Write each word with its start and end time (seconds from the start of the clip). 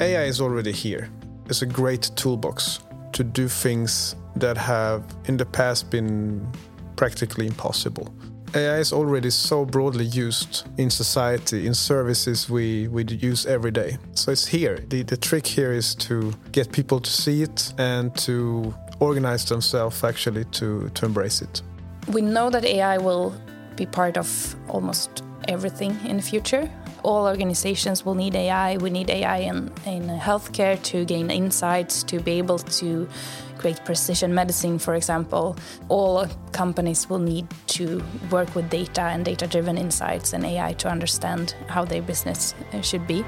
AI 0.00 0.24
is 0.24 0.40
already 0.40 0.72
here. 0.72 1.10
It's 1.46 1.60
a 1.60 1.66
great 1.66 2.10
toolbox 2.16 2.80
to 3.12 3.22
do 3.22 3.48
things 3.48 4.16
that 4.36 4.56
have 4.56 5.04
in 5.26 5.36
the 5.36 5.44
past 5.44 5.90
been 5.90 6.50
practically 6.96 7.46
impossible. 7.46 8.08
AI 8.54 8.78
is 8.78 8.92
already 8.92 9.30
so 9.30 9.64
broadly 9.64 10.06
used 10.06 10.66
in 10.78 10.90
society, 10.90 11.66
in 11.66 11.74
services 11.74 12.48
we, 12.48 12.88
we 12.88 13.04
use 13.04 13.44
every 13.46 13.70
day. 13.70 13.98
So 14.14 14.32
it's 14.32 14.46
here. 14.46 14.78
The, 14.88 15.02
the 15.02 15.16
trick 15.16 15.46
here 15.46 15.72
is 15.72 15.94
to 15.96 16.32
get 16.50 16.72
people 16.72 17.00
to 17.00 17.10
see 17.10 17.42
it 17.42 17.72
and 17.78 18.16
to 18.18 18.74
organize 19.00 19.44
themselves 19.44 20.02
actually 20.02 20.44
to, 20.46 20.88
to 20.88 21.04
embrace 21.04 21.42
it. 21.42 21.62
We 22.08 22.22
know 22.22 22.48
that 22.50 22.64
AI 22.64 22.96
will 22.96 23.34
be 23.76 23.86
part 23.86 24.16
of 24.16 24.56
almost 24.68 25.22
everything 25.46 25.96
in 26.06 26.16
the 26.16 26.22
future. 26.22 26.70
All 27.02 27.26
organizations 27.26 28.04
will 28.04 28.14
need 28.14 28.34
AI. 28.34 28.76
We 28.76 28.90
need 28.90 29.08
AI 29.08 29.38
in, 29.38 29.72
in 29.86 30.08
healthcare 30.08 30.80
to 30.82 31.04
gain 31.04 31.30
insights, 31.30 32.02
to 32.04 32.20
be 32.20 32.32
able 32.32 32.58
to 32.58 33.08
create 33.56 33.82
precision 33.84 34.34
medicine, 34.34 34.78
for 34.78 34.94
example. 34.94 35.56
All 35.88 36.26
companies 36.52 37.08
will 37.08 37.18
need 37.18 37.46
to 37.68 38.02
work 38.30 38.54
with 38.54 38.68
data 38.68 39.02
and 39.02 39.24
data 39.24 39.46
driven 39.46 39.78
insights 39.78 40.32
and 40.32 40.44
AI 40.44 40.74
to 40.74 40.88
understand 40.88 41.54
how 41.68 41.84
their 41.84 42.02
business 42.02 42.54
uh, 42.72 42.80
should 42.82 43.06
be. 43.06 43.24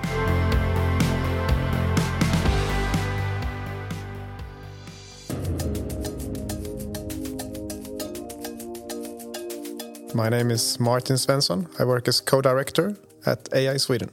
My 10.15 10.29
name 10.29 10.51
is 10.51 10.79
Martin 10.79 11.17
Svensson. 11.17 11.69
I 11.81 11.85
work 11.85 12.07
as 12.07 12.21
co 12.21 12.43
director 12.43 12.97
at 13.27 13.49
AI 13.53 13.77
Sweden. 13.79 14.11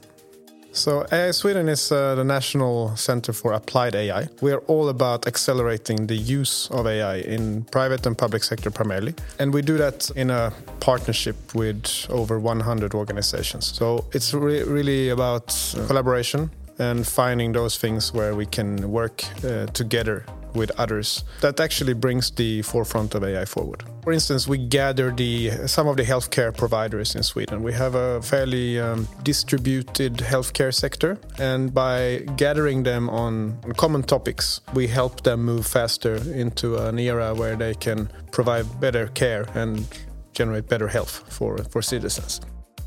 So, 0.72 1.04
AI 1.10 1.32
Sweden 1.32 1.68
is 1.68 1.90
uh, 1.90 2.14
the 2.14 2.22
National 2.22 2.96
Center 2.96 3.32
for 3.32 3.52
Applied 3.52 3.96
AI. 3.96 4.28
We 4.40 4.52
are 4.52 4.62
all 4.68 4.88
about 4.88 5.26
accelerating 5.26 6.06
the 6.06 6.14
use 6.14 6.70
of 6.70 6.86
AI 6.86 7.16
in 7.16 7.64
private 7.64 8.06
and 8.06 8.16
public 8.16 8.44
sector 8.44 8.70
primarily. 8.70 9.14
And 9.40 9.52
we 9.52 9.62
do 9.62 9.76
that 9.78 10.10
in 10.14 10.30
a 10.30 10.52
partnership 10.78 11.36
with 11.56 12.06
over 12.08 12.38
100 12.38 12.94
organizations. 12.94 13.66
So, 13.66 14.04
it's 14.12 14.32
re 14.32 14.62
really 14.62 15.08
about 15.08 15.48
collaboration 15.88 16.50
and 16.78 17.04
finding 17.06 17.52
those 17.52 17.76
things 17.76 18.14
where 18.14 18.34
we 18.36 18.46
can 18.46 18.90
work 18.90 19.24
uh, 19.44 19.66
together 19.66 20.24
with 20.54 20.70
others 20.78 21.24
that 21.40 21.60
actually 21.60 21.94
brings 21.94 22.30
the 22.30 22.62
forefront 22.62 23.14
of 23.14 23.24
AI 23.24 23.44
forward. 23.44 23.84
For 24.02 24.12
instance, 24.12 24.48
we 24.48 24.58
gather 24.58 25.10
the 25.10 25.50
some 25.66 25.86
of 25.88 25.96
the 25.96 26.04
healthcare 26.04 26.56
providers 26.56 27.14
in 27.14 27.22
Sweden. 27.22 27.62
We 27.62 27.72
have 27.72 27.94
a 27.94 28.22
fairly 28.22 28.80
um, 28.80 29.06
distributed 29.22 30.14
healthcare 30.18 30.72
sector, 30.72 31.18
and 31.38 31.72
by 31.72 32.24
gathering 32.36 32.82
them 32.82 33.08
on 33.10 33.58
common 33.76 34.02
topics, 34.02 34.60
we 34.74 34.86
help 34.86 35.22
them 35.22 35.44
move 35.44 35.66
faster 35.66 36.16
into 36.16 36.76
an 36.76 36.98
era 36.98 37.34
where 37.34 37.56
they 37.56 37.74
can 37.74 38.08
provide 38.32 38.66
better 38.80 39.08
care 39.08 39.46
and 39.54 39.86
generate 40.32 40.68
better 40.68 40.88
health 40.88 41.24
for, 41.28 41.58
for 41.64 41.82
citizens. 41.82 42.40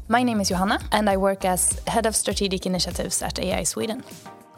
My 0.08 0.24
name 0.24 0.42
is 0.42 0.50
Johanna, 0.50 0.80
and 0.92 1.10
I 1.10 1.18
work 1.18 1.46
as 1.46 1.80
Head 1.88 2.06
of 2.06 2.16
Strategic 2.16 2.66
Initiatives 2.66 3.22
at 3.22 3.40
AI 3.40 3.64
Sweden. 3.64 4.04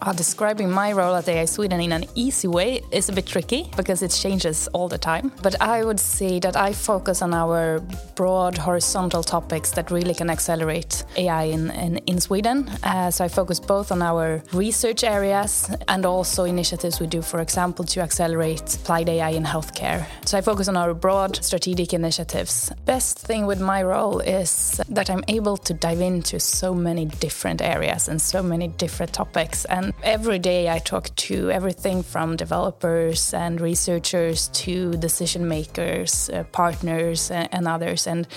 Uh, 0.01 0.13
describing 0.13 0.69
my 0.69 0.91
role 0.91 1.15
at 1.15 1.27
AI 1.27 1.45
Sweden 1.45 1.79
in 1.79 1.91
an 1.91 2.05
easy 2.15 2.47
way 2.47 2.81
is 2.91 3.09
a 3.09 3.13
bit 3.13 3.25
tricky 3.25 3.69
because 3.75 4.01
it 4.01 4.11
changes 4.11 4.67
all 4.73 4.87
the 4.87 4.97
time. 4.97 5.31
But 5.41 5.59
I 5.61 5.83
would 5.83 5.99
say 5.99 6.39
that 6.39 6.55
I 6.55 6.73
focus 6.73 7.21
on 7.21 7.33
our 7.33 7.79
broad 8.15 8.57
horizontal 8.57 9.23
topics 9.23 9.71
that 9.71 9.91
really 9.91 10.13
can 10.13 10.29
accelerate 10.29 11.03
AI 11.15 11.43
in, 11.43 11.71
in, 11.71 11.97
in 12.07 12.19
Sweden. 12.19 12.69
Uh, 12.83 13.09
so 13.09 13.23
I 13.23 13.29
focus 13.29 13.59
both 13.59 13.91
on 13.91 14.01
our 14.01 14.43
research 14.53 15.03
areas 15.03 15.69
and 15.87 16.05
also 16.05 16.43
initiatives 16.43 16.99
we 16.99 17.07
do, 17.07 17.21
for 17.21 17.39
example, 17.39 17.85
to 17.85 18.01
accelerate 18.01 18.75
applied 18.75 19.09
AI 19.09 19.29
in 19.29 19.43
healthcare. 19.43 20.05
So 20.25 20.37
I 20.37 20.41
focus 20.41 20.67
on 20.67 20.77
our 20.77 20.93
broad 20.93 21.43
strategic 21.43 21.93
initiatives. 21.93 22.71
Best 22.85 23.17
thing 23.19 23.45
with 23.45 23.59
my 23.59 23.81
role 23.81 24.19
is 24.19 24.81
that 24.89 25.09
I'm 25.09 25.23
able 25.27 25.57
to 25.57 25.73
dive 25.73 26.01
into 26.01 26.39
so 26.39 26.73
many 26.73 27.05
different 27.05 27.61
areas 27.61 28.07
and 28.07 28.21
so 28.21 28.43
many 28.43 28.67
different 28.67 29.13
topics. 29.13 29.65
And 29.65 29.84
and 29.85 29.93
every 30.01 30.39
day 30.39 30.67
I 30.67 30.79
talk 30.79 31.15
to 31.27 31.51
everything 31.51 32.01
from 32.01 32.35
developers 32.35 33.35
and 33.35 33.61
researchers 33.61 34.47
to 34.65 34.93
decision 34.93 35.47
makers, 35.47 36.27
uh, 36.31 36.43
partners, 36.45 37.29
uh, 37.29 37.47
and 37.51 37.67
others. 37.67 38.07
And 38.07 38.27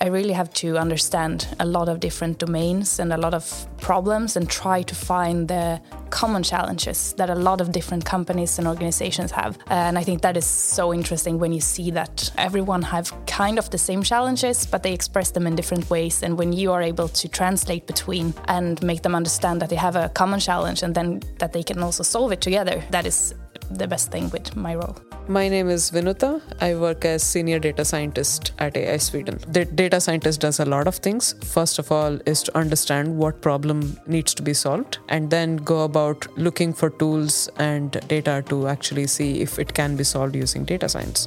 I 0.00 0.08
really 0.08 0.32
have 0.32 0.52
to 0.54 0.76
understand 0.76 1.46
a 1.60 1.64
lot 1.64 1.88
of 1.88 2.00
different 2.00 2.38
domains 2.38 2.98
and 2.98 3.12
a 3.12 3.16
lot 3.16 3.32
of 3.32 3.66
problems 3.80 4.36
and 4.36 4.48
try 4.50 4.82
to 4.82 4.94
find 4.94 5.48
the 5.48 5.80
common 6.10 6.42
challenges 6.42 7.14
that 7.14 7.30
a 7.30 7.34
lot 7.34 7.60
of 7.60 7.72
different 7.72 8.04
companies 8.04 8.58
and 8.58 8.68
organizations 8.68 9.30
have. 9.30 9.56
And 9.68 9.96
I 9.96 10.04
think 10.04 10.22
that 10.22 10.36
is 10.36 10.44
so 10.44 10.92
interesting 10.92 11.38
when 11.38 11.52
you 11.52 11.60
see 11.60 11.90
that 11.92 12.30
everyone 12.36 12.82
have 12.82 13.12
kind 13.26 13.58
of 13.58 13.70
the 13.70 13.78
same 13.78 14.02
challenges, 14.02 14.66
but 14.66 14.82
they 14.82 14.92
express 14.92 15.30
them 15.30 15.46
in 15.46 15.56
different 15.56 15.88
ways. 15.88 16.22
And 16.22 16.38
when 16.38 16.52
you 16.52 16.72
are 16.72 16.82
able 16.82 17.08
to 17.08 17.28
translate 17.28 17.86
between 17.86 18.34
and 18.48 18.82
make 18.82 19.02
them 19.02 19.14
understand 19.14 19.62
that 19.62 19.70
they 19.70 19.76
have 19.76 19.96
a 19.96 20.08
common 20.10 20.40
challenge 20.40 20.82
and 20.82 20.94
then 20.94 21.20
that 21.38 21.52
they 21.52 21.62
can 21.62 21.82
also 21.82 22.02
solve 22.02 22.32
it 22.32 22.40
together, 22.40 22.84
that 22.90 23.06
is 23.06 23.34
the 23.70 23.86
best 23.86 24.10
thing 24.10 24.28
with 24.30 24.54
my 24.56 24.74
role. 24.74 24.96
My 25.26 25.48
name 25.48 25.70
is 25.70 25.90
Vinuta. 25.90 26.42
I 26.60 26.74
work 26.74 27.06
as 27.06 27.22
senior 27.22 27.58
data 27.58 27.82
scientist 27.82 28.52
at 28.58 28.76
AI 28.76 28.98
Sweden. 28.98 29.38
The 29.48 29.64
data 29.64 29.98
scientist 29.98 30.42
does 30.42 30.60
a 30.60 30.66
lot 30.66 30.86
of 30.86 30.96
things. 30.96 31.34
First 31.42 31.78
of 31.78 31.90
all, 31.90 32.18
is 32.26 32.42
to 32.42 32.54
understand 32.54 33.16
what 33.16 33.40
problem 33.40 33.98
needs 34.06 34.34
to 34.34 34.42
be 34.42 34.52
solved, 34.52 34.98
and 35.08 35.30
then 35.30 35.56
go 35.56 35.84
about 35.84 36.26
looking 36.36 36.74
for 36.74 36.90
tools 36.90 37.48
and 37.56 37.92
data 38.06 38.44
to 38.50 38.68
actually 38.68 39.06
see 39.06 39.40
if 39.40 39.58
it 39.58 39.72
can 39.72 39.96
be 39.96 40.04
solved 40.04 40.36
using 40.36 40.62
data 40.62 40.90
science. 40.90 41.26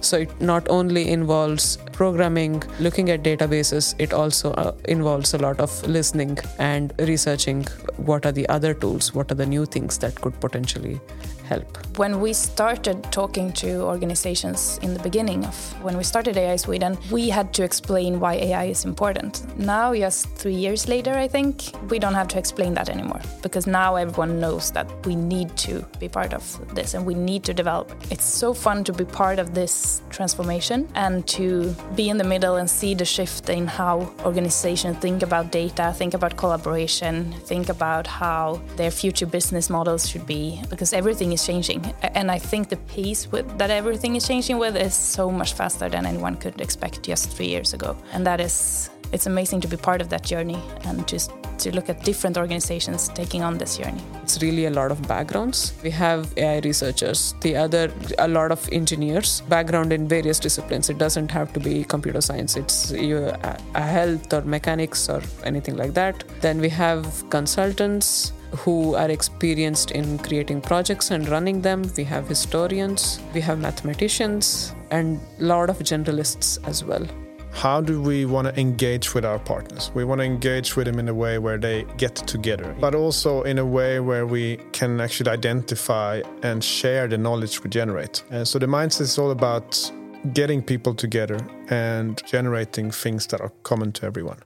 So 0.00 0.16
it 0.16 0.40
not 0.40 0.68
only 0.68 1.08
involves 1.08 1.76
programming, 1.92 2.64
looking 2.80 3.10
at 3.10 3.22
databases, 3.22 3.94
it 4.00 4.12
also 4.12 4.54
uh, 4.54 4.74
involves 4.86 5.34
a 5.34 5.38
lot 5.38 5.60
of 5.60 5.86
listening 5.86 6.36
and 6.58 6.92
researching 6.98 7.62
what 7.96 8.26
are 8.26 8.32
the 8.32 8.48
other 8.48 8.74
tools, 8.74 9.14
what 9.14 9.30
are 9.30 9.36
the 9.36 9.46
new 9.46 9.66
things 9.66 9.98
that 9.98 10.20
could 10.20 10.40
potentially 10.40 11.00
help. 11.46 11.98
When 11.98 12.20
we 12.20 12.32
started 12.32 13.02
talking 13.10 13.52
to 13.54 13.82
organizations 13.82 14.78
in 14.82 14.92
the 14.92 15.02
beginning 15.02 15.44
of 15.44 15.56
when 15.82 15.96
we 15.96 16.04
started 16.04 16.36
AI 16.36 16.56
Sweden, 16.56 16.98
we 17.10 17.28
had 17.28 17.54
to 17.54 17.62
explain 17.62 18.20
why 18.20 18.34
AI 18.34 18.64
is 18.64 18.84
important. 18.84 19.32
Now, 19.58 19.94
just 19.94 20.28
three 20.40 20.54
years 20.54 20.88
later, 20.88 21.14
I 21.14 21.28
think, 21.28 21.72
we 21.90 21.98
don't 21.98 22.14
have 22.14 22.28
to 22.28 22.38
explain 22.38 22.74
that 22.74 22.88
anymore 22.88 23.20
because 23.42 23.66
now 23.66 23.96
everyone 23.96 24.40
knows 24.40 24.70
that 24.72 24.86
we 25.06 25.14
need 25.16 25.56
to 25.58 25.84
be 25.98 26.08
part 26.08 26.34
of 26.34 26.44
this 26.74 26.94
and 26.94 27.06
we 27.06 27.14
need 27.14 27.44
to 27.44 27.54
develop. 27.54 27.92
It's 28.10 28.24
so 28.24 28.52
fun 28.52 28.84
to 28.84 28.92
be 28.92 29.04
part 29.04 29.38
of 29.38 29.54
this 29.54 30.02
transformation 30.10 30.88
and 30.94 31.26
to 31.28 31.74
be 31.94 32.08
in 32.08 32.18
the 32.18 32.24
middle 32.24 32.56
and 32.56 32.68
see 32.68 32.94
the 32.94 33.04
shift 33.04 33.48
in 33.48 33.66
how 33.66 34.12
organizations 34.24 34.98
think 34.98 35.22
about 35.22 35.52
data, 35.52 35.94
think 35.96 36.14
about 36.14 36.36
collaboration, 36.36 37.32
think 37.44 37.68
about 37.68 38.06
how 38.06 38.60
their 38.76 38.90
future 38.90 39.26
business 39.26 39.70
models 39.70 40.08
should 40.08 40.26
be 40.26 40.62
because 40.68 40.92
everything 40.92 41.32
is 41.36 41.46
changing. 41.50 41.80
And 42.18 42.26
I 42.36 42.38
think 42.50 42.62
the 42.74 42.80
pace 42.94 43.22
with, 43.32 43.46
that 43.60 43.70
everything 43.70 44.16
is 44.16 44.26
changing 44.26 44.58
with 44.58 44.74
is 44.88 44.94
so 44.94 45.30
much 45.40 45.52
faster 45.60 45.88
than 45.94 46.02
anyone 46.12 46.36
could 46.42 46.60
expect 46.66 47.02
just 47.10 47.30
three 47.34 47.50
years 47.54 47.74
ago. 47.74 47.90
And 48.12 48.26
that 48.26 48.40
is, 48.40 48.90
it's 49.12 49.26
amazing 49.26 49.60
to 49.64 49.68
be 49.68 49.76
part 49.76 50.00
of 50.00 50.08
that 50.08 50.24
journey 50.32 50.60
and 50.86 51.06
just 51.06 51.30
to 51.58 51.74
look 51.74 51.88
at 51.88 52.04
different 52.04 52.36
organizations 52.36 53.08
taking 53.20 53.42
on 53.42 53.58
this 53.58 53.78
journey. 53.78 54.02
It's 54.22 54.42
really 54.42 54.66
a 54.66 54.70
lot 54.70 54.90
of 54.90 54.98
backgrounds. 55.08 55.72
We 55.82 55.90
have 55.90 56.20
AI 56.36 56.58
researchers, 56.60 57.34
the 57.40 57.56
other 57.56 57.84
a 58.18 58.28
lot 58.28 58.50
of 58.52 58.68
engineers, 58.72 59.42
background 59.48 59.92
in 59.92 60.08
various 60.08 60.38
disciplines. 60.38 60.90
It 60.90 60.98
doesn't 60.98 61.30
have 61.30 61.52
to 61.54 61.60
be 61.60 61.84
computer 61.84 62.20
science. 62.20 62.56
It's 62.56 62.92
a 62.92 63.48
health 63.96 64.32
or 64.32 64.42
mechanics 64.42 65.08
or 65.08 65.22
anything 65.44 65.76
like 65.76 65.94
that. 65.94 66.24
Then 66.40 66.60
we 66.60 66.68
have 66.70 67.24
consultants 67.30 68.32
who 68.56 68.94
are 68.94 69.10
experienced 69.10 69.90
in 69.90 70.18
creating 70.18 70.60
projects 70.60 71.10
and 71.10 71.28
running 71.28 71.62
them. 71.62 71.90
We 71.96 72.04
have 72.04 72.28
historians, 72.28 73.20
we 73.34 73.40
have 73.42 73.58
mathematicians, 73.58 74.74
and 74.90 75.20
a 75.40 75.44
lot 75.44 75.70
of 75.70 75.78
generalists 75.78 76.58
as 76.66 76.84
well. 76.84 77.06
How 77.52 77.80
do 77.80 78.02
we 78.02 78.26
want 78.26 78.48
to 78.48 78.60
engage 78.60 79.14
with 79.14 79.24
our 79.24 79.38
partners? 79.38 79.90
We 79.94 80.04
want 80.04 80.20
to 80.20 80.26
engage 80.26 80.76
with 80.76 80.86
them 80.86 80.98
in 80.98 81.08
a 81.08 81.14
way 81.14 81.38
where 81.38 81.56
they 81.56 81.86
get 81.96 82.14
together, 82.14 82.76
but 82.78 82.94
also 82.94 83.42
in 83.44 83.58
a 83.58 83.64
way 83.64 83.98
where 83.98 84.26
we 84.26 84.58
can 84.72 85.00
actually 85.00 85.30
identify 85.30 86.20
and 86.42 86.62
share 86.62 87.08
the 87.08 87.16
knowledge 87.16 87.64
we 87.64 87.70
generate. 87.70 88.22
And 88.30 88.46
so 88.46 88.58
the 88.58 88.66
mindset 88.66 89.02
is 89.02 89.18
all 89.18 89.30
about 89.30 89.90
getting 90.34 90.62
people 90.62 90.94
together 90.94 91.38
and 91.70 92.22
generating 92.26 92.90
things 92.90 93.26
that 93.28 93.40
are 93.40 93.52
common 93.62 93.90
to 93.92 94.06
everyone. 94.06 94.38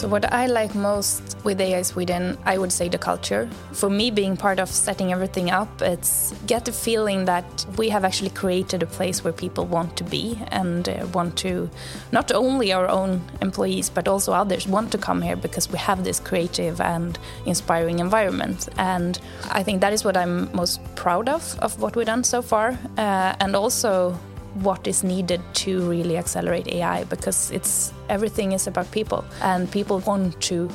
So, 0.00 0.08
what 0.08 0.32
I 0.32 0.46
like 0.46 0.74
most 0.74 1.36
with 1.44 1.60
AI 1.60 1.82
Sweden, 1.82 2.38
I 2.46 2.56
would 2.56 2.72
say 2.72 2.88
the 2.88 2.96
culture. 2.96 3.50
For 3.72 3.90
me, 3.90 4.10
being 4.10 4.34
part 4.34 4.58
of 4.58 4.70
setting 4.70 5.12
everything 5.12 5.50
up, 5.50 5.82
it's 5.82 6.32
get 6.46 6.64
the 6.64 6.72
feeling 6.72 7.26
that 7.26 7.66
we 7.76 7.90
have 7.90 8.02
actually 8.02 8.30
created 8.30 8.82
a 8.82 8.86
place 8.86 9.22
where 9.22 9.34
people 9.34 9.66
want 9.66 9.98
to 9.98 10.04
be 10.04 10.38
and 10.52 10.88
uh, 10.88 11.06
want 11.12 11.36
to, 11.40 11.68
not 12.12 12.32
only 12.32 12.72
our 12.72 12.88
own 12.88 13.20
employees, 13.42 13.90
but 13.90 14.08
also 14.08 14.32
others 14.32 14.66
want 14.66 14.90
to 14.92 14.96
come 14.96 15.20
here 15.20 15.36
because 15.36 15.70
we 15.70 15.76
have 15.76 16.02
this 16.02 16.18
creative 16.18 16.80
and 16.80 17.18
inspiring 17.44 17.98
environment. 17.98 18.70
And 18.78 19.20
I 19.50 19.62
think 19.62 19.82
that 19.82 19.92
is 19.92 20.02
what 20.02 20.16
I'm 20.16 20.50
most 20.56 20.80
proud 20.96 21.28
of, 21.28 21.58
of 21.58 21.78
what 21.78 21.94
we've 21.94 22.06
done 22.06 22.24
so 22.24 22.40
far. 22.40 22.70
Uh, 22.96 23.36
and 23.38 23.54
also, 23.54 24.18
what 24.54 24.86
is 24.86 25.04
needed 25.04 25.40
to 25.54 25.88
really 25.88 26.16
accelerate 26.16 26.66
AI 26.68 27.04
because 27.04 27.50
it's 27.50 27.92
everything 28.08 28.52
is 28.52 28.66
about 28.66 28.90
people 28.90 29.24
and 29.42 29.70
people 29.70 30.00
want 30.00 30.40
to 30.42 30.68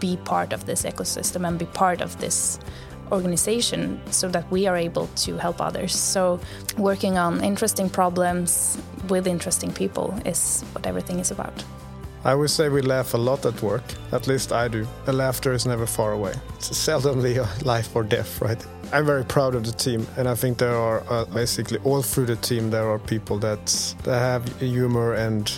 be 0.00 0.16
part 0.24 0.52
of 0.52 0.66
this 0.66 0.84
ecosystem 0.84 1.46
and 1.46 1.58
be 1.58 1.64
part 1.66 2.00
of 2.00 2.18
this 2.20 2.58
organization 3.10 4.00
so 4.10 4.28
that 4.28 4.50
we 4.50 4.66
are 4.66 4.76
able 4.76 5.06
to 5.16 5.36
help 5.38 5.60
others. 5.60 5.94
So, 5.94 6.40
working 6.76 7.18
on 7.18 7.42
interesting 7.42 7.88
problems 7.88 8.78
with 9.08 9.26
interesting 9.26 9.72
people 9.72 10.14
is 10.24 10.62
what 10.72 10.86
everything 10.86 11.18
is 11.18 11.30
about. 11.30 11.64
I 12.24 12.34
would 12.34 12.50
say 12.50 12.68
we 12.68 12.82
laugh 12.82 13.14
a 13.14 13.16
lot 13.16 13.46
at 13.46 13.62
work. 13.62 13.84
At 14.12 14.26
least 14.26 14.52
I 14.52 14.68
do. 14.68 14.86
The 15.04 15.12
laughter 15.12 15.52
is 15.52 15.66
never 15.66 15.86
far 15.86 16.12
away. 16.12 16.34
It's 16.56 16.70
seldomly 16.70 17.38
life 17.64 17.94
or 17.94 18.02
death, 18.02 18.42
right? 18.42 18.66
I'm 18.92 19.04
very 19.04 19.24
proud 19.24 19.54
of 19.54 19.64
the 19.64 19.72
team, 19.72 20.06
and 20.16 20.26
I 20.28 20.34
think 20.34 20.58
there 20.58 20.74
are 20.74 21.02
uh, 21.10 21.26
basically 21.26 21.78
all 21.84 22.02
through 22.02 22.26
the 22.26 22.36
team 22.36 22.70
there 22.70 22.88
are 22.90 22.98
people 22.98 23.38
that 23.38 23.66
that 24.04 24.18
have 24.18 24.60
humor 24.60 25.12
and 25.14 25.52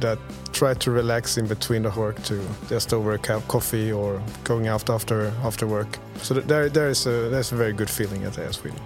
that 0.00 0.18
try 0.52 0.74
to 0.74 0.90
relax 0.90 1.38
in 1.38 1.46
between 1.46 1.82
the 1.82 1.90
work 1.90 2.22
to 2.24 2.40
just 2.68 2.92
over 2.92 3.14
a 3.14 3.18
cup 3.18 3.42
of 3.42 3.48
coffee 3.48 3.90
or 3.92 4.20
going 4.44 4.68
out 4.68 4.90
after 4.90 5.32
after 5.44 5.66
work. 5.66 5.98
So 6.18 6.34
there 6.34 6.68
there 6.68 6.88
is 6.90 7.06
a 7.06 7.30
there's 7.30 7.52
a 7.52 7.56
very 7.56 7.72
good 7.72 7.90
feeling 7.90 8.24
at 8.24 8.38
AI 8.38 8.50
Sweden. 8.50 8.80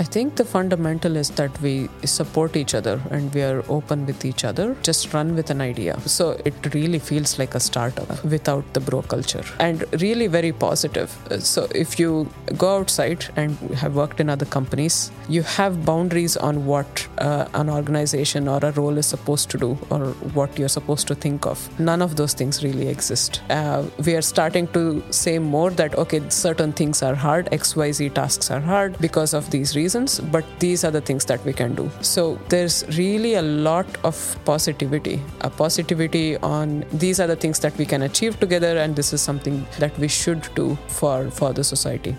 I 0.00 0.02
think 0.02 0.36
the 0.36 0.46
fundamental 0.46 1.14
is 1.14 1.28
that 1.32 1.60
we 1.60 1.90
support 2.04 2.56
each 2.56 2.74
other 2.74 2.98
and 3.10 3.34
we 3.34 3.42
are 3.42 3.62
open 3.68 4.06
with 4.06 4.24
each 4.24 4.44
other. 4.44 4.74
Just 4.82 5.12
run 5.12 5.36
with 5.36 5.50
an 5.50 5.60
idea. 5.60 6.00
So 6.06 6.40
it 6.46 6.74
really 6.74 6.98
feels 6.98 7.38
like 7.38 7.54
a 7.54 7.60
startup 7.60 8.24
without 8.24 8.64
the 8.72 8.80
bro 8.80 9.02
culture 9.02 9.44
and 9.58 9.84
really 10.00 10.26
very 10.26 10.52
positive. 10.52 11.14
So 11.40 11.68
if 11.74 11.98
you 12.00 12.30
go 12.56 12.78
outside 12.78 13.26
and 13.36 13.58
have 13.82 13.94
worked 13.94 14.20
in 14.20 14.30
other 14.30 14.46
companies, 14.46 15.10
you 15.28 15.42
have 15.42 15.84
boundaries 15.84 16.34
on 16.38 16.64
what 16.64 17.06
uh, 17.18 17.48
an 17.52 17.68
organization 17.68 18.48
or 18.48 18.58
a 18.62 18.72
role 18.72 18.96
is 18.96 19.04
supposed 19.04 19.50
to 19.50 19.58
do 19.58 19.76
or 19.90 20.12
what 20.38 20.58
you're 20.58 20.74
supposed 20.78 21.08
to 21.08 21.14
think 21.14 21.44
of. 21.44 21.68
None 21.78 22.00
of 22.00 22.16
those 22.16 22.32
things 22.32 22.64
really 22.64 22.88
exist. 22.88 23.42
Uh, 23.50 23.84
we 24.06 24.14
are 24.14 24.22
starting 24.22 24.66
to 24.68 25.02
say 25.10 25.38
more 25.38 25.68
that, 25.72 25.94
okay, 25.96 26.22
certain 26.30 26.72
things 26.72 27.02
are 27.02 27.14
hard, 27.14 27.50
XYZ 27.50 28.14
tasks 28.14 28.50
are 28.50 28.60
hard 28.60 28.98
because 28.98 29.34
of 29.34 29.50
these 29.50 29.76
reasons 29.76 29.89
reasons, 29.90 30.20
but 30.20 30.44
these 30.60 30.84
are 30.84 30.90
the 30.92 31.00
things 31.00 31.24
that 31.24 31.44
we 31.44 31.52
can 31.52 31.74
do. 31.74 31.90
So 32.00 32.38
there's 32.48 32.84
really 32.96 33.34
a 33.34 33.42
lot 33.42 33.86
of 34.04 34.16
positivity, 34.44 35.20
a 35.40 35.50
positivity 35.50 36.36
on 36.38 36.84
these 36.92 37.20
are 37.20 37.26
the 37.26 37.36
things 37.36 37.58
that 37.60 37.76
we 37.76 37.86
can 37.86 38.02
achieve 38.02 38.38
together, 38.38 38.78
and 38.78 38.94
this 38.94 39.12
is 39.12 39.20
something 39.20 39.66
that 39.78 39.98
we 39.98 40.08
should 40.08 40.48
do 40.54 40.76
for, 40.88 41.30
for 41.30 41.52
the 41.52 41.64
society. 41.64 42.14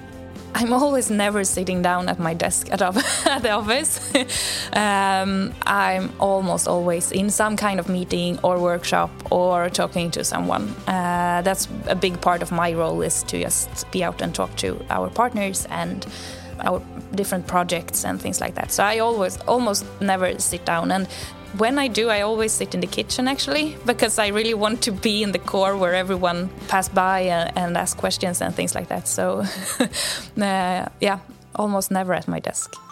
I'm 0.53 0.73
always 0.73 1.09
never 1.09 1.45
sitting 1.45 1.81
down 1.81 2.09
at 2.09 2.19
my 2.19 2.33
desk 2.33 2.67
at, 2.73 2.81
at 3.25 3.41
the 3.41 3.51
office. 3.51 3.99
um, 4.73 5.53
I'm 5.65 6.11
almost 6.19 6.67
always 6.67 7.11
in 7.13 7.29
some 7.29 7.55
kind 7.55 7.79
of 7.79 7.87
meeting 7.87 8.37
or 8.43 8.59
workshop 8.59 9.09
or 9.31 9.69
talking 9.69 10.11
to 10.11 10.25
someone. 10.25 10.67
Uh, 10.87 11.41
that's 11.41 11.69
a 11.87 11.95
big 11.95 12.19
part 12.19 12.41
of 12.41 12.51
my 12.51 12.73
role 12.73 13.01
is 13.01 13.23
to 13.23 13.39
just 13.41 13.89
be 13.91 14.03
out 14.03 14.21
and 14.21 14.35
talk 14.35 14.53
to 14.57 14.75
our 14.89 15.09
partners 15.09 15.67
and 15.69 16.05
our 16.63 16.81
different 17.15 17.47
projects 17.47 18.05
and 18.05 18.21
things 18.21 18.41
like 18.41 18.55
that. 18.55 18.71
So 18.71 18.83
I 18.83 18.99
always 18.99 19.37
almost 19.47 19.85
never 20.01 20.39
sit 20.39 20.65
down 20.65 20.91
and 20.91 21.07
when 21.57 21.77
I 21.77 21.87
do, 21.89 22.09
I 22.09 22.21
always 22.21 22.51
sit 22.53 22.73
in 22.73 22.79
the 22.79 22.87
kitchen 22.87 23.27
actually 23.27 23.75
because 23.85 24.17
I 24.19 24.27
really 24.27 24.53
want 24.53 24.81
to 24.83 24.91
be 24.91 25.21
in 25.21 25.31
the 25.31 25.39
core 25.39 25.75
where 25.75 25.93
everyone 25.93 26.49
pass 26.67 26.87
by 26.87 27.21
and, 27.21 27.51
and 27.57 27.77
ask 27.77 27.97
questions 27.97 28.41
and 28.41 28.55
things 28.55 28.73
like 28.73 28.87
that. 28.87 29.07
So, 29.07 29.43
uh, 30.41 30.85
yeah, 31.01 31.19
almost 31.55 31.91
never 31.91 32.13
at 32.13 32.27
my 32.27 32.39
desk. 32.39 32.73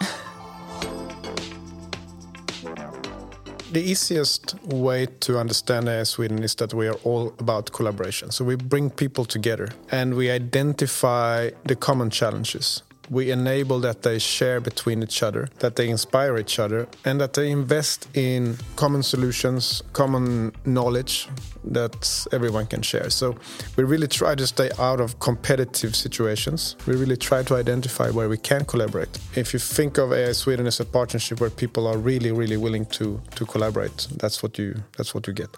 the 3.72 3.80
easiest 3.80 4.54
way 4.64 5.06
to 5.20 5.38
understand 5.38 5.88
AI 5.88 6.02
Sweden 6.02 6.42
is 6.42 6.54
that 6.56 6.74
we 6.74 6.88
are 6.88 6.98
all 7.04 7.32
about 7.38 7.72
collaboration. 7.72 8.30
So 8.30 8.44
we 8.44 8.56
bring 8.56 8.90
people 8.90 9.24
together 9.24 9.70
and 9.90 10.14
we 10.14 10.30
identify 10.30 11.50
the 11.64 11.76
common 11.76 12.10
challenges 12.10 12.82
we 13.10 13.32
enable 13.32 13.80
that 13.80 14.02
they 14.02 14.18
share 14.18 14.60
between 14.60 15.02
each 15.02 15.22
other, 15.22 15.48
that 15.58 15.74
they 15.76 15.88
inspire 15.88 16.38
each 16.38 16.58
other, 16.58 16.86
and 17.04 17.20
that 17.20 17.32
they 17.32 17.50
invest 17.50 18.08
in 18.14 18.56
common 18.76 19.02
solutions, 19.02 19.82
common 19.92 20.52
knowledge 20.64 21.28
that 21.64 22.26
everyone 22.32 22.66
can 22.66 22.82
share. 22.82 23.10
So 23.10 23.34
we 23.76 23.84
really 23.84 24.06
try 24.06 24.34
to 24.36 24.46
stay 24.46 24.70
out 24.78 25.00
of 25.00 25.18
competitive 25.18 25.94
situations. 25.96 26.76
We 26.86 26.94
really 26.94 27.16
try 27.16 27.42
to 27.42 27.56
identify 27.56 28.10
where 28.10 28.28
we 28.28 28.38
can 28.38 28.64
collaborate. 28.64 29.18
If 29.34 29.52
you 29.52 29.58
think 29.58 29.98
of 29.98 30.12
AI 30.12 30.32
Sweden 30.32 30.66
as 30.66 30.80
a 30.80 30.84
partnership 30.84 31.40
where 31.40 31.50
people 31.50 31.86
are 31.86 31.98
really, 31.98 32.30
really 32.30 32.56
willing 32.56 32.86
to 32.86 33.20
to 33.34 33.44
collaborate, 33.46 34.08
that's 34.16 34.42
what 34.42 34.58
you 34.58 34.74
that's 34.96 35.14
what 35.14 35.26
you 35.26 35.32
get. 35.32 35.50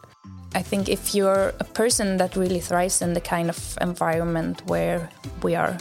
I 0.54 0.62
think 0.62 0.88
if 0.88 1.14
you're 1.14 1.54
a 1.60 1.64
person 1.64 2.18
that 2.18 2.36
really 2.36 2.60
thrives 2.60 3.00
in 3.02 3.14
the 3.14 3.20
kind 3.20 3.48
of 3.48 3.78
environment 3.80 4.62
where 4.66 5.08
we 5.42 5.54
are 5.54 5.78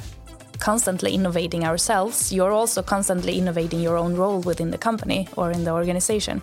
constantly 0.62 1.14
innovating 1.14 1.66
ourselves, 1.66 2.32
you're 2.32 2.54
also 2.54 2.82
constantly 2.82 3.38
innovating 3.38 3.82
your 3.82 3.98
own 3.98 4.16
role 4.16 4.40
within 4.40 4.72
the 4.72 4.78
company 4.78 5.28
or 5.36 5.52
in 5.52 5.66
the 5.66 5.72
organization. 5.72 6.42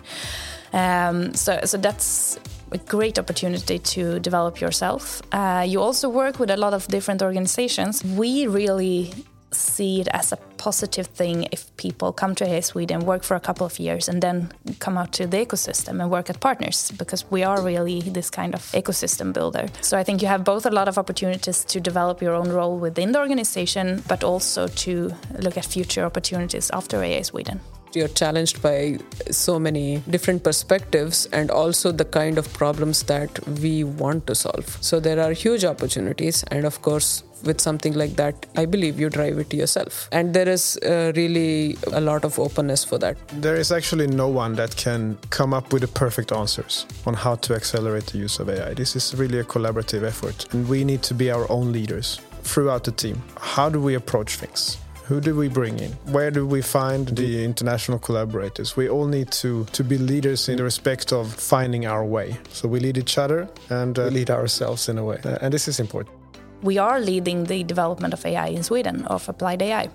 Um, 0.73 1.33
so, 1.33 1.59
so 1.65 1.77
that's 1.77 2.37
a 2.71 2.77
great 2.77 3.17
opportunity 3.17 3.79
to 3.79 4.19
develop 4.19 4.61
yourself. 4.61 5.21
Uh, 5.31 5.65
you 5.67 5.81
also 5.81 6.09
work 6.09 6.37
with 6.39 6.51
a 6.51 6.57
lot 6.57 6.73
of 6.73 6.87
different 6.87 7.21
organizations. 7.21 8.03
We 8.03 8.45
really 8.45 9.13
see 9.51 10.01
it 10.01 10.07
as 10.11 10.31
a 10.31 10.37
positive 10.57 11.07
thing 11.07 11.47
if 11.51 11.75
people 11.77 12.11
come 12.11 12.35
to 12.35 12.45
AI 12.45 12.59
Sweden, 12.59 13.05
work 13.05 13.23
for 13.23 13.35
a 13.35 13.39
couple 13.39 13.65
of 13.65 13.79
years, 13.79 14.09
and 14.09 14.21
then 14.21 14.51
come 14.79 14.97
out 14.97 15.11
to 15.13 15.27
the 15.27 15.45
ecosystem 15.45 16.01
and 16.01 16.11
work 16.11 16.29
at 16.29 16.39
partners 16.39 16.91
because 16.91 17.29
we 17.31 17.43
are 17.43 17.61
really 17.61 18.01
this 18.01 18.29
kind 18.29 18.53
of 18.53 18.61
ecosystem 18.73 19.33
builder. 19.33 19.67
So 19.81 19.97
I 19.97 20.03
think 20.03 20.21
you 20.21 20.27
have 20.27 20.43
both 20.43 20.65
a 20.65 20.71
lot 20.71 20.87
of 20.87 20.97
opportunities 20.97 21.63
to 21.65 21.79
develop 21.79 22.21
your 22.21 22.33
own 22.33 22.49
role 22.49 22.77
within 22.77 23.11
the 23.11 23.19
organization, 23.19 24.03
but 24.07 24.23
also 24.23 24.67
to 24.67 25.13
look 25.39 25.57
at 25.57 25.65
future 25.65 26.03
opportunities 26.03 26.69
after 26.71 27.01
AI 27.03 27.21
Sweden 27.23 27.59
you're 27.95 28.07
challenged 28.07 28.61
by 28.61 28.99
so 29.31 29.59
many 29.59 30.03
different 30.09 30.43
perspectives 30.43 31.25
and 31.27 31.49
also 31.49 31.91
the 31.91 32.05
kind 32.05 32.37
of 32.37 32.51
problems 32.53 33.03
that 33.03 33.47
we 33.61 33.83
want 33.83 34.27
to 34.27 34.35
solve. 34.35 34.77
So 34.81 34.99
there 34.99 35.19
are 35.19 35.31
huge 35.31 35.65
opportunities, 35.65 36.43
and 36.51 36.65
of 36.65 36.81
course, 36.81 37.23
with 37.43 37.61
something 37.61 37.93
like 37.93 38.15
that, 38.15 38.45
I 38.55 38.65
believe 38.65 38.99
you 38.99 39.09
drive 39.09 39.39
it 39.39 39.53
yourself. 39.53 40.07
And 40.11 40.33
there 40.33 40.49
is 40.49 40.77
uh, 40.85 41.11
really 41.15 41.77
a 41.93 42.01
lot 42.01 42.23
of 42.23 42.39
openness 42.39 42.83
for 42.83 42.97
that. 42.99 43.17
There 43.41 43.55
is 43.55 43.71
actually 43.71 44.07
no 44.07 44.27
one 44.27 44.55
that 44.55 44.75
can 44.75 45.17
come 45.29 45.53
up 45.53 45.73
with 45.73 45.81
the 45.81 45.87
perfect 45.87 46.31
answers 46.31 46.85
on 47.05 47.13
how 47.13 47.35
to 47.35 47.53
accelerate 47.53 48.07
the 48.07 48.17
use 48.17 48.39
of 48.39 48.49
AI. 48.49 48.73
This 48.73 48.95
is 48.95 49.15
really 49.15 49.39
a 49.39 49.43
collaborative 49.43 50.03
effort, 50.03 50.51
and 50.53 50.67
we 50.67 50.83
need 50.83 51.03
to 51.03 51.13
be 51.13 51.31
our 51.31 51.49
own 51.51 51.71
leaders 51.71 52.19
throughout 52.43 52.83
the 52.83 52.91
team. 52.91 53.21
How 53.39 53.69
do 53.69 53.81
we 53.81 53.95
approach 53.95 54.35
things? 54.37 54.77
Who 55.05 55.19
do 55.19 55.35
we 55.35 55.47
bring 55.47 55.79
in? 55.79 55.91
Where 56.11 56.29
do 56.29 56.45
we 56.45 56.61
find 56.61 57.07
the 57.07 57.43
international 57.43 57.97
collaborators? 57.97 58.77
We 58.77 58.89
all 58.89 59.07
need 59.07 59.31
to, 59.41 59.65
to 59.65 59.83
be 59.83 59.97
leaders 59.97 60.49
in 60.49 60.57
the 60.57 60.63
respect 60.63 61.11
of 61.11 61.33
finding 61.33 61.87
our 61.87 62.05
way. 62.05 62.37
So 62.49 62.67
we 62.67 62.79
lead 62.79 62.95
each 62.95 63.17
other 63.17 63.49
and 63.71 63.97
uh, 63.97 64.05
lead 64.09 64.29
ourselves 64.29 64.87
in 64.87 64.99
a 64.99 65.03
way. 65.03 65.19
Uh, 65.25 65.39
and 65.41 65.51
this 65.51 65.67
is 65.67 65.79
important 65.79 66.18
we 66.61 66.77
are 66.77 66.99
leading 66.99 67.45
the 67.45 67.63
development 67.63 68.13
of 68.13 68.25
AI 68.25 68.47
in 68.47 68.63
Sweden, 68.63 69.05
of 69.05 69.29
applied 69.29 69.61
AI. 69.61 69.89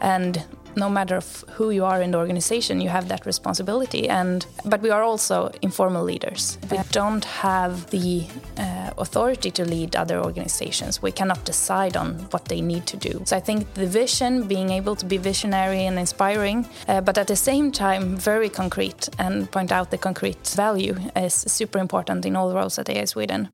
And 0.00 0.44
no 0.76 0.90
matter 0.90 1.20
who 1.52 1.70
you 1.70 1.84
are 1.84 2.02
in 2.02 2.10
the 2.10 2.18
organization, 2.18 2.80
you 2.80 2.88
have 2.88 3.08
that 3.08 3.26
responsibility. 3.26 4.08
And 4.08 4.46
but 4.64 4.82
we 4.82 4.90
are 4.90 5.02
also 5.02 5.50
informal 5.62 6.04
leaders. 6.04 6.58
We 6.70 6.78
don't 6.90 7.24
have 7.24 7.90
the 7.90 8.26
uh, 8.56 8.90
authority 8.98 9.50
to 9.52 9.64
lead 9.64 9.96
other 9.96 10.18
organizations. 10.20 11.02
We 11.02 11.12
cannot 11.12 11.44
decide 11.44 11.96
on 11.96 12.14
what 12.30 12.46
they 12.46 12.60
need 12.60 12.86
to 12.86 12.96
do. 12.96 13.22
So 13.24 13.36
I 13.36 13.40
think 13.40 13.74
the 13.74 13.86
vision, 13.86 14.46
being 14.48 14.70
able 14.70 14.96
to 14.96 15.06
be 15.06 15.16
visionary 15.16 15.86
and 15.86 15.98
inspiring, 15.98 16.66
uh, 16.88 17.00
but 17.00 17.18
at 17.18 17.26
the 17.26 17.36
same 17.36 17.70
time 17.72 18.16
very 18.16 18.48
concrete 18.48 19.08
and 19.18 19.50
point 19.50 19.72
out 19.72 19.90
the 19.90 19.98
concrete 19.98 20.46
value, 20.56 20.96
is 21.16 21.34
super 21.34 21.78
important 21.78 22.26
in 22.26 22.36
all 22.36 22.52
roles 22.52 22.78
at 22.78 22.88
AI 22.88 23.04
Sweden. 23.04 23.53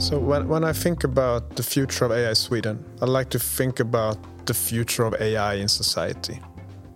So 0.00 0.18
when, 0.18 0.48
when 0.48 0.64
I 0.64 0.72
think 0.72 1.04
about 1.04 1.56
the 1.56 1.62
future 1.62 2.06
of 2.06 2.12
AI 2.12 2.32
Sweden, 2.32 2.82
I 3.02 3.04
like 3.04 3.28
to 3.30 3.38
think 3.38 3.80
about 3.80 4.16
the 4.46 4.54
future 4.54 5.04
of 5.04 5.14
AI 5.20 5.54
in 5.54 5.68
society, 5.68 6.40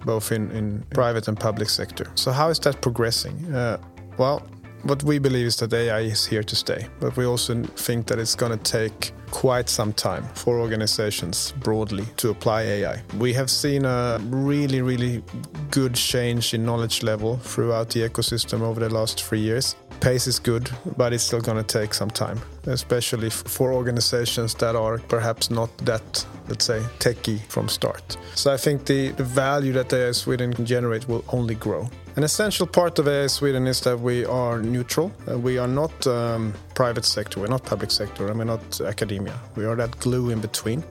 both 0.07 0.33
in, 0.33 0.51
in 0.53 0.83
private 0.95 1.29
and 1.29 1.39
public 1.39 1.69
sector. 1.69 2.11
So 2.15 2.33
how 2.33 2.49
is 2.49 2.59
that 2.61 2.81
progressing? 2.81 3.55
Uh, 3.55 3.77
well, 4.17 4.43
what 4.85 5.03
we 5.03 5.19
believe 5.19 5.47
is 5.47 5.57
that 5.57 5.75
AI 5.75 6.01
is 6.01 6.25
here 6.25 6.43
to 6.43 6.57
stay, 6.57 6.87
but 6.99 7.15
we 7.17 7.27
also 7.27 7.63
think 7.77 8.07
that 8.07 8.19
it's 8.19 8.35
going 8.35 8.59
to 8.59 8.73
take 8.73 9.13
quite 9.31 9.69
some 9.69 9.93
time 9.93 10.25
for 10.35 10.59
organizations 10.59 11.53
broadly 11.59 12.05
to 12.17 12.31
apply 12.31 12.63
AI. 12.63 13.03
We 13.19 13.35
have 13.35 13.51
seen 13.51 13.85
a 13.85 14.19
really, 14.31 14.81
really 14.81 15.23
good 15.71 15.95
change 15.95 16.55
in 16.55 16.65
knowledge 16.65 17.03
level 17.03 17.37
throughout 17.39 17.91
the 17.91 18.09
ecosystem 18.09 18.61
over 18.61 18.81
the 18.81 18.89
last 18.89 19.23
three 19.23 19.41
years. 19.41 19.77
Pace 20.05 20.27
is 20.27 20.39
good, 20.39 20.71
but 20.99 21.15
it's 21.15 21.25
still 21.25 21.41
going 21.41 21.57
to 21.57 21.79
take 21.81 21.95
some 21.95 22.11
time, 22.11 22.39
especially 22.67 23.31
for 23.31 23.73
organizations 23.73 24.53
that 24.57 24.77
are 24.77 24.99
perhaps 24.99 25.51
not 25.51 25.75
that, 25.79 26.27
let's 26.47 26.67
say, 26.67 26.83
techy 26.99 27.39
from 27.49 27.71
start. 27.71 28.19
So 28.35 28.53
I 28.53 28.59
think 28.59 28.85
the, 28.85 29.13
the 29.13 29.25
value 29.25 29.73
that 29.73 29.91
AI 29.95 30.13
Sweden 30.13 30.53
can 30.53 30.67
generate 30.67 31.09
will 31.09 31.25
only 31.33 31.55
grow. 31.55 31.89
An 32.17 32.23
essential 32.23 32.67
part 32.67 32.99
of 32.99 33.09
AI 33.09 33.29
Sweden 33.29 33.67
is 33.67 33.81
that 33.81 33.99
we 33.99 34.27
are 34.27 34.61
neutral. 34.61 35.11
Uh, 35.27 35.39
we 35.39 35.57
are 35.57 35.67
not 35.67 36.07
um, 36.07 36.53
private 36.75 37.07
sector, 37.07 37.41
we're 37.41 37.47
not 37.47 37.65
public 37.65 37.91
sector, 37.91 38.29
and 38.29 38.37
we're 38.37 38.45
not 38.45 38.83
academia. 38.83 39.41
We 39.57 39.65
are 39.65 39.77
that 39.77 39.99
glue 40.01 40.29
in 40.29 40.41
between. 40.43 40.85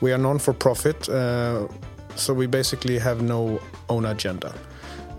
We 0.00 0.12
are 0.12 0.18
non 0.18 0.40
for 0.40 0.52
profit, 0.52 1.08
uh, 1.08 1.68
so 2.16 2.34
we 2.34 2.48
basically 2.48 2.98
have 2.98 3.22
no 3.22 3.60
own 3.88 4.06
agenda. 4.06 4.52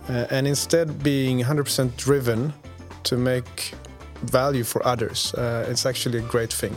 Uh, 0.10 0.26
and 0.32 0.46
instead, 0.46 1.02
being 1.02 1.40
100% 1.40 1.96
driven 1.96 2.54
to 3.04 3.18
make 3.18 3.74
value 4.24 4.64
for 4.64 4.86
others, 4.86 5.34
uh, 5.34 5.66
it's 5.70 5.86
actually 5.86 6.20
a 6.20 6.28
great 6.34 6.54
thing. 6.54 6.76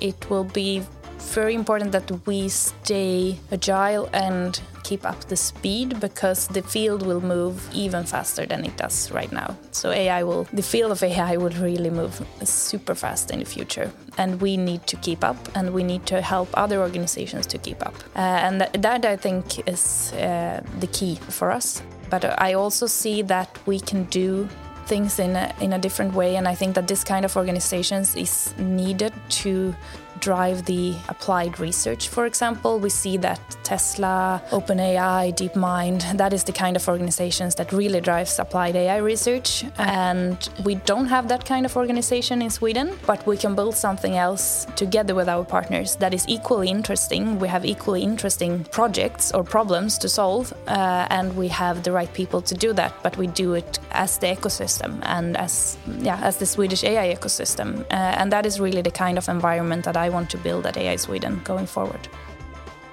It 0.00 0.30
will 0.30 0.44
be 0.44 0.82
very 1.18 1.54
important 1.54 1.92
that 1.92 2.10
we 2.26 2.48
stay 2.48 3.38
agile 3.52 4.08
and 4.12 4.60
keep 4.84 5.04
up 5.04 5.20
the 5.28 5.36
speed 5.36 6.00
because 6.00 6.48
the 6.48 6.62
field 6.62 7.02
will 7.04 7.20
move 7.20 7.68
even 7.74 8.04
faster 8.04 8.46
than 8.46 8.64
it 8.64 8.76
does 8.76 9.10
right 9.10 9.32
now. 9.32 9.56
So 9.70 9.90
AI 9.90 10.22
will 10.22 10.44
the 10.52 10.62
field 10.62 10.90
of 10.92 11.02
AI 11.02 11.36
will 11.36 11.56
really 11.68 11.90
move 11.90 12.14
super 12.44 12.94
fast 12.94 13.30
in 13.30 13.38
the 13.40 13.44
future 13.44 13.90
and 14.16 14.40
we 14.40 14.56
need 14.56 14.86
to 14.86 14.96
keep 14.96 15.22
up 15.24 15.36
and 15.54 15.74
we 15.74 15.82
need 15.82 16.06
to 16.06 16.20
help 16.22 16.48
other 16.54 16.78
organizations 16.80 17.46
to 17.48 17.58
keep 17.58 17.84
up. 17.84 17.94
Uh, 18.16 18.46
and 18.46 18.60
th- 18.60 18.82
that 18.82 19.04
I 19.04 19.16
think 19.16 19.68
is 19.68 20.12
uh, 20.12 20.62
the 20.80 20.86
key 20.86 21.16
for 21.28 21.50
us. 21.50 21.82
But 22.10 22.24
I 22.40 22.54
also 22.54 22.86
see 22.86 23.22
that 23.22 23.48
we 23.66 23.80
can 23.80 24.04
do 24.04 24.48
things 24.88 25.18
in 25.18 25.36
a, 25.36 25.54
in 25.60 25.72
a 25.72 25.78
different 25.78 26.14
way 26.14 26.36
and 26.36 26.48
I 26.48 26.54
think 26.54 26.74
that 26.74 26.86
this 26.88 27.04
kind 27.04 27.24
of 27.24 27.36
organizations 27.36 28.16
is 28.16 28.54
needed 28.58 29.12
to 29.42 29.74
drive 30.20 30.64
the 30.64 30.94
applied 31.08 31.60
research, 31.60 32.08
for 32.08 32.26
example. 32.26 32.78
We 32.78 32.90
see 32.90 33.16
that 33.18 33.40
Tesla, 33.62 34.42
OpenAI, 34.50 35.34
DeepMind, 35.34 36.16
that 36.16 36.32
is 36.32 36.44
the 36.44 36.52
kind 36.52 36.76
of 36.76 36.88
organizations 36.88 37.54
that 37.56 37.72
really 37.72 38.00
drives 38.00 38.38
applied 38.38 38.76
AI 38.76 38.98
research. 38.98 39.64
And 39.78 40.48
we 40.64 40.76
don't 40.76 41.06
have 41.06 41.28
that 41.28 41.44
kind 41.44 41.66
of 41.66 41.76
organization 41.76 42.42
in 42.42 42.50
Sweden, 42.50 42.96
but 43.06 43.26
we 43.26 43.36
can 43.36 43.54
build 43.54 43.74
something 43.76 44.16
else 44.16 44.66
together 44.76 45.14
with 45.14 45.28
our 45.28 45.44
partners 45.44 45.96
that 45.96 46.14
is 46.14 46.26
equally 46.28 46.68
interesting. 46.68 47.38
We 47.38 47.48
have 47.48 47.64
equally 47.64 48.02
interesting 48.02 48.64
projects 48.64 49.32
or 49.32 49.44
problems 49.44 49.98
to 49.98 50.08
solve, 50.08 50.52
uh, 50.66 51.06
and 51.10 51.36
we 51.36 51.48
have 51.48 51.82
the 51.82 51.92
right 51.92 52.12
people 52.12 52.40
to 52.42 52.54
do 52.54 52.72
that, 52.74 52.92
but 53.02 53.16
we 53.16 53.26
do 53.26 53.54
it 53.54 53.78
as 53.92 54.18
the 54.18 54.26
ecosystem 54.26 55.00
and 55.02 55.36
as 55.36 55.76
yeah, 55.98 56.18
as 56.22 56.36
the 56.38 56.46
Swedish 56.46 56.84
AI 56.84 57.14
ecosystem. 57.14 57.80
Uh, 57.90 58.18
and 58.18 58.32
that 58.32 58.46
is 58.46 58.60
really 58.60 58.82
the 58.82 58.90
kind 58.90 59.18
of 59.18 59.28
environment 59.28 59.84
that 59.84 59.96
I 59.96 60.07
I 60.08 60.10
want 60.10 60.30
to 60.30 60.38
build 60.38 60.66
at 60.66 60.78
AI 60.78 60.96
Sweden 60.96 61.40
going 61.44 61.66
forward. 61.66 62.08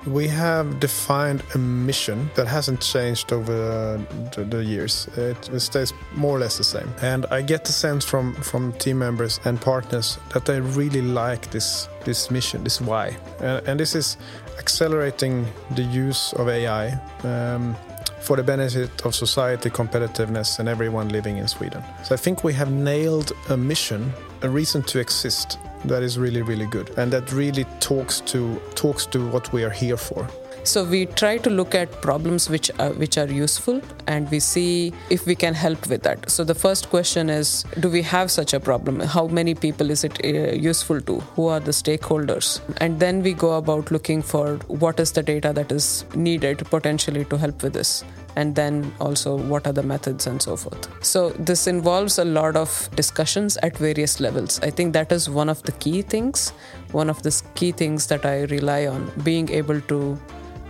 We 0.06 0.28
have 0.28 0.80
defined 0.82 1.42
a 1.56 1.58
mission 1.58 2.30
that 2.36 2.46
hasn't 2.46 2.82
changed 2.82 3.32
over 3.32 3.98
the, 4.36 4.44
the, 4.44 4.64
years. 4.64 5.08
It, 5.16 5.62
stays 5.62 5.94
more 6.14 6.36
or 6.36 6.40
less 6.40 6.58
the 6.58 6.64
same. 6.64 6.90
And 7.02 7.26
I 7.28 7.42
get 7.42 7.64
the 7.64 7.72
sense 7.72 8.04
from, 8.06 8.36
from 8.36 8.74
team 8.74 9.00
members 9.00 9.40
and 9.46 9.60
partners 9.60 10.20
that 10.34 10.46
they 10.46 10.60
really 10.60 11.02
like 11.02 11.50
this, 11.52 11.88
this 12.04 12.30
mission, 12.30 12.64
this 12.66 12.82
why. 12.82 13.16
And, 13.40 13.68
and 13.68 13.80
this 13.80 13.96
is 13.96 14.18
accelerating 14.60 15.48
the 15.72 15.84
use 15.84 16.34
of 16.34 16.50
AI 16.50 17.00
um, 17.24 17.76
for 18.20 18.36
the 18.36 18.44
benefit 18.44 19.06
of 19.06 19.16
society, 19.16 19.70
competitiveness, 19.70 20.60
and 20.60 20.68
everyone 20.68 21.10
living 21.10 21.38
in 21.38 21.48
Sweden. 21.48 21.82
So 22.04 22.14
I 22.14 22.18
think 22.18 22.44
we 22.44 22.54
have 22.54 22.72
nailed 22.72 23.32
a 23.50 23.56
mission, 23.58 24.14
a 24.42 24.50
reason 24.50 24.84
to 24.84 25.00
exist 25.00 25.58
that 25.88 26.04
is 26.04 26.18
really 26.18 26.42
really 26.42 26.66
good. 26.66 26.90
And 26.98 27.12
that 27.14 27.32
really 27.32 27.66
talks 27.80 28.22
to 28.22 28.60
talks 28.76 29.06
to 29.08 29.28
what 29.30 29.52
we 29.54 29.64
are 29.64 29.70
here 29.70 29.98
for. 29.98 30.28
So 30.66 30.84
we 30.84 31.06
try 31.06 31.38
to 31.38 31.50
look 31.52 31.76
at 31.76 31.92
problems 32.02 32.50
which 32.50 32.72
are, 32.80 32.90
which 32.94 33.20
are 33.20 33.28
useful 33.28 33.82
and 34.08 34.30
we 34.32 34.40
see 34.40 34.94
if 35.12 35.28
we 35.28 35.36
can 35.36 35.54
help 35.54 35.88
with 35.88 36.02
that. 36.02 36.28
So 36.28 36.44
the 36.44 36.56
first 36.56 36.90
question 36.90 37.30
is 37.30 37.64
do 37.80 37.88
we 37.88 38.02
have 38.02 38.32
such 38.32 38.52
a 38.56 38.60
problem? 38.60 39.00
How 39.00 39.28
many 39.28 39.54
people 39.54 39.92
is 39.92 40.04
it 40.04 40.20
uh, 40.26 40.56
useful 40.56 41.02
to? 41.02 41.20
Who 41.36 41.48
are 41.50 41.60
the 41.60 41.70
stakeholders? 41.70 42.62
And 42.78 43.00
then 43.00 43.22
we 43.22 43.34
go 43.34 43.58
about 43.58 43.92
looking 43.92 44.24
for 44.24 44.56
what 44.68 45.00
is 45.00 45.12
the 45.12 45.22
data 45.22 45.54
that 45.54 45.72
is 45.72 46.04
needed 46.16 46.66
potentially 46.72 47.26
to 47.26 47.38
help 47.38 47.62
with 47.62 47.74
this 47.74 48.04
and 48.36 48.56
then 48.56 48.92
also 49.00 49.38
what 49.38 49.66
are 49.68 49.74
the 49.74 49.84
methods 49.84 50.28
and 50.28 50.42
so 50.42 50.56
forth. 50.56 50.88
So, 51.04 51.30
this 51.32 51.68
involves 51.68 52.20
a 52.20 52.26
lot 52.26 52.56
of 52.56 52.90
discussions 52.96 53.58
at 53.58 53.78
various 53.78 54.20
levels. 54.20 54.60
I 54.62 54.70
think 54.70 54.94
that 54.94 55.12
is 55.12 55.30
one 55.30 55.50
of 55.50 55.64
the 55.64 55.72
key 55.74 56.02
things, 56.02 56.50
one 56.92 57.10
of 57.10 57.22
the 57.24 57.42
key 57.56 57.72
things 57.72 58.08
that 58.08 58.26
I 58.26 58.44
rely 58.44 58.88
on 58.88 59.12
being 59.24 59.50
able 59.50 59.82
to 59.82 60.18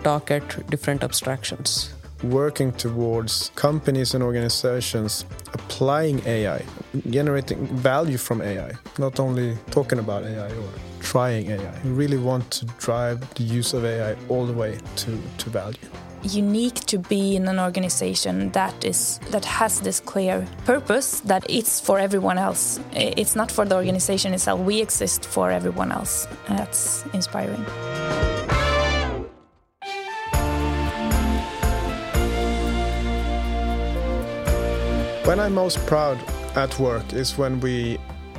talk 0.03 0.31
at 0.31 0.69
different 0.69 1.03
abstractions. 1.03 1.93
Working 2.23 2.71
towards 2.71 3.51
companies 3.55 4.13
and 4.13 4.23
organizations 4.23 5.25
applying 5.53 6.25
AI, 6.25 6.63
generating 7.09 7.67
value 7.67 8.17
from 8.17 8.41
AI, 8.41 8.71
not 8.97 9.19
only 9.19 9.57
talking 9.71 9.99
about 9.99 10.23
AI 10.23 10.47
or 10.47 10.69
trying 11.01 11.51
AI. 11.51 11.73
We 11.83 11.91
really 11.91 12.17
want 12.17 12.49
to 12.51 12.65
drive 12.79 13.19
the 13.35 13.43
use 13.43 13.73
of 13.73 13.85
AI 13.85 14.15
all 14.29 14.45
the 14.45 14.53
way 14.53 14.77
to, 14.95 15.11
to 15.37 15.49
value 15.49 15.89
unique 16.25 16.79
to 16.85 16.97
be 16.97 17.35
in 17.35 17.47
an 17.47 17.59
organization 17.59 18.51
that 18.51 18.83
is 18.83 19.19
that 19.29 19.45
has 19.45 19.81
this 19.81 19.99
clear 19.99 20.47
purpose 20.65 21.21
that 21.21 21.45
it's 21.49 21.79
for 21.79 21.99
everyone 21.99 22.37
else. 22.37 22.79
It's 22.93 23.35
not 23.35 23.51
for 23.51 23.65
the 23.65 23.75
organization 23.75 24.33
itself. 24.33 24.59
We 24.59 24.81
exist 24.81 25.25
for 25.25 25.51
everyone 25.51 25.91
else. 25.91 26.27
That's 26.47 27.05
inspiring. 27.13 27.65
When 35.25 35.39
I'm 35.39 35.53
most 35.53 35.83
proud 35.87 36.19
at 36.55 36.77
work 36.79 37.13
is 37.13 37.37
when 37.37 37.59
we 37.59 37.97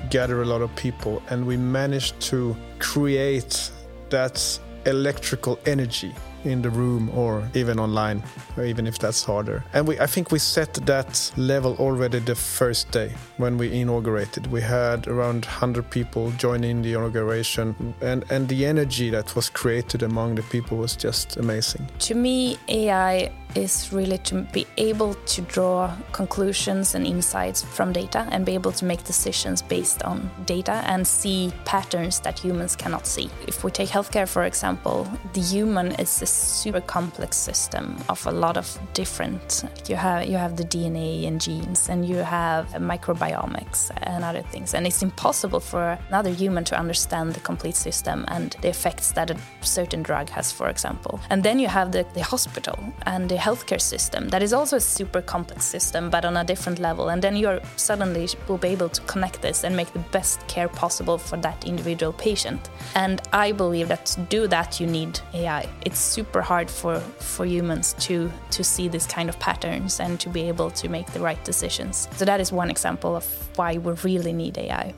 gather 0.08 0.42
a 0.42 0.44
lot 0.44 0.62
of 0.62 0.74
people 0.76 1.20
and 1.30 1.46
we 1.46 1.56
manage 1.56 2.16
to 2.30 2.56
create 2.78 3.70
that 4.10 4.60
electrical 4.86 5.58
energy 5.66 6.14
in 6.46 6.62
the 6.62 6.70
room 6.70 7.10
or 7.10 7.48
even 7.54 7.78
online, 7.78 8.22
or 8.56 8.64
even 8.64 8.86
if 8.86 8.98
that's 8.98 9.24
harder. 9.24 9.64
And 9.72 9.86
we, 9.86 9.98
I 9.98 10.06
think 10.06 10.30
we 10.30 10.38
set 10.38 10.74
that 10.86 11.32
level 11.36 11.76
already 11.78 12.18
the 12.20 12.34
first 12.34 12.90
day 12.90 13.12
when 13.36 13.58
we 13.58 13.80
inaugurated. 13.80 14.46
We 14.46 14.60
had 14.60 15.06
around 15.06 15.44
100 15.44 15.90
people 15.90 16.30
joining 16.32 16.82
the 16.82 16.94
inauguration, 16.94 17.94
and, 18.00 18.24
and 18.30 18.48
the 18.48 18.66
energy 18.66 19.10
that 19.10 19.34
was 19.34 19.48
created 19.50 20.02
among 20.02 20.36
the 20.36 20.42
people 20.42 20.78
was 20.78 20.96
just 20.96 21.36
amazing. 21.36 21.88
To 22.00 22.14
me, 22.14 22.58
AI 22.68 23.32
is 23.56 23.92
really 23.92 24.18
to 24.18 24.42
be 24.52 24.66
able 24.76 25.14
to 25.14 25.42
draw 25.42 25.94
conclusions 26.12 26.94
and 26.94 27.06
insights 27.06 27.62
from 27.62 27.92
data 27.92 28.26
and 28.30 28.44
be 28.44 28.54
able 28.54 28.72
to 28.72 28.84
make 28.84 29.02
decisions 29.04 29.62
based 29.62 30.02
on 30.02 30.30
data 30.44 30.82
and 30.86 31.06
see 31.06 31.52
patterns 31.64 32.20
that 32.20 32.38
humans 32.38 32.76
cannot 32.76 33.06
see. 33.06 33.30
If 33.46 33.64
we 33.64 33.70
take 33.70 33.88
healthcare, 33.88 34.28
for 34.28 34.44
example, 34.44 35.06
the 35.32 35.40
human 35.40 35.92
is 35.92 36.22
a 36.22 36.26
super 36.26 36.80
complex 36.80 37.36
system 37.36 37.96
of 38.08 38.26
a 38.26 38.32
lot 38.32 38.56
of 38.56 38.78
different. 38.94 39.64
You 39.88 39.96
have 39.96 40.26
you 40.26 40.36
have 40.36 40.56
the 40.56 40.64
DNA 40.64 41.26
and 41.26 41.40
genes, 41.40 41.88
and 41.88 42.06
you 42.06 42.16
have 42.16 42.68
microbiomics 42.74 43.90
and 44.02 44.24
other 44.24 44.42
things, 44.42 44.74
and 44.74 44.86
it's 44.86 45.02
impossible 45.02 45.60
for 45.60 45.98
another 46.08 46.30
human 46.30 46.64
to 46.64 46.78
understand 46.78 47.34
the 47.34 47.40
complete 47.40 47.76
system 47.76 48.24
and 48.28 48.56
the 48.62 48.68
effects 48.68 49.12
that 49.12 49.30
a 49.30 49.36
certain 49.60 50.02
drug 50.02 50.28
has, 50.30 50.52
for 50.52 50.68
example. 50.68 51.20
And 51.30 51.42
then 51.42 51.58
you 51.58 51.68
have 51.68 51.92
the, 51.92 52.06
the 52.14 52.22
hospital 52.22 52.78
and 53.06 53.28
the 53.28 53.36
healthcare 53.46 53.80
system 53.80 54.28
that 54.28 54.42
is 54.42 54.52
also 54.52 54.76
a 54.76 54.80
super 54.80 55.22
complex 55.22 55.64
system 55.64 56.10
but 56.10 56.24
on 56.24 56.36
a 56.36 56.44
different 56.44 56.78
level. 56.78 57.08
And 57.10 57.22
then 57.22 57.36
you're 57.36 57.60
suddenly 57.76 58.28
will 58.48 58.58
be 58.58 58.68
able 58.68 58.88
to 58.88 59.00
connect 59.12 59.42
this 59.42 59.64
and 59.64 59.76
make 59.76 59.92
the 59.92 60.04
best 60.16 60.46
care 60.48 60.68
possible 60.68 61.18
for 61.18 61.36
that 61.46 61.58
individual 61.72 62.12
patient. 62.12 62.70
And 62.94 63.16
i 63.32 63.52
believe 63.52 63.88
that 63.88 64.06
to 64.12 64.20
do 64.36 64.46
that 64.48 64.80
you 64.80 64.86
need 64.98 65.20
ai 65.34 65.62
it's 65.88 66.00
super 66.16 66.42
hard 66.50 66.68
for 66.70 67.00
for 67.34 67.44
humans 67.56 67.94
to 68.06 68.16
to 68.56 68.64
see 68.72 68.86
this 68.88 69.06
kind 69.16 69.28
of 69.28 69.38
patterns 69.38 70.00
and 70.00 70.20
to 70.24 70.28
be 70.28 70.42
able 70.52 70.70
to 70.80 70.88
make 70.88 71.08
the 71.12 71.20
right 71.28 71.42
decisions. 71.44 72.08
So 72.18 72.24
that 72.24 72.40
is 72.40 72.52
one 72.52 72.70
example 72.70 73.12
of 73.20 73.24
why 73.56 73.70
we 73.78 73.92
really 74.08 74.32
need 74.32 74.58
ai 74.58 74.94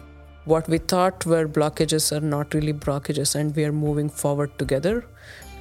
what 0.52 0.66
we 0.72 0.78
thought 0.78 1.26
were 1.26 1.46
blockages 1.46 2.10
are 2.16 2.26
not 2.34 2.54
really 2.54 2.72
blockages 2.72 3.34
and 3.38 3.54
we 3.54 3.64
are 3.64 3.72
moving 3.72 4.08
forward 4.08 4.50
together 4.58 5.04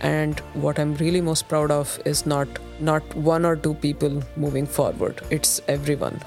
and 0.01 0.39
what 0.53 0.79
i'm 0.79 0.95
really 0.95 1.21
most 1.21 1.47
proud 1.47 1.71
of 1.71 1.99
is 2.05 2.25
not 2.25 2.47
not 2.79 3.15
one 3.15 3.45
or 3.45 3.55
two 3.55 3.73
people 3.75 4.21
moving 4.35 4.65
forward 4.65 5.21
it's 5.29 5.59
everyone 5.67 6.19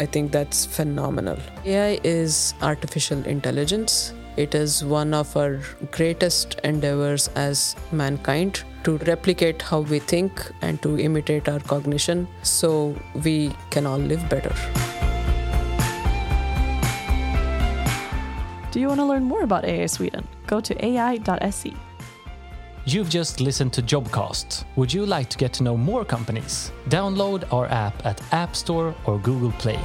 I 0.00 0.06
think 0.06 0.32
that's 0.32 0.64
phenomenal. 0.64 1.36
AI 1.66 2.00
is 2.02 2.54
artificial 2.62 3.22
intelligence. 3.26 4.14
It 4.38 4.54
is 4.54 4.82
one 4.82 5.12
of 5.12 5.36
our 5.36 5.60
greatest 5.90 6.58
endeavors 6.64 7.28
as 7.34 7.76
mankind 7.92 8.62
to 8.84 8.96
replicate 8.98 9.60
how 9.60 9.80
we 9.80 9.98
think 9.98 10.40
and 10.62 10.80
to 10.80 10.98
imitate 10.98 11.50
our 11.50 11.60
cognition 11.60 12.26
so 12.42 12.96
we 13.24 13.52
can 13.68 13.84
all 13.84 13.98
live 13.98 14.26
better. 14.30 14.54
Do 18.70 18.80
you 18.80 18.88
want 18.88 19.00
to 19.00 19.04
learn 19.04 19.24
more 19.24 19.42
about 19.42 19.66
AI 19.66 19.84
Sweden? 19.84 20.26
Go 20.46 20.60
to 20.60 20.82
ai.se. 20.82 21.74
You've 22.86 23.10
just 23.10 23.40
listened 23.40 23.74
to 23.74 23.82
Jobcast. 23.82 24.64
Would 24.76 24.92
you 24.92 25.04
like 25.04 25.28
to 25.30 25.38
get 25.38 25.52
to 25.54 25.62
know 25.62 25.76
more 25.76 26.02
companies? 26.02 26.72
Download 26.88 27.44
our 27.52 27.66
app 27.66 28.06
at 28.06 28.20
App 28.32 28.56
Store 28.56 28.94
or 29.04 29.18
Google 29.18 29.52
Play. 29.52 29.78